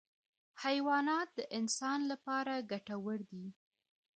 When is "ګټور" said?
2.71-3.19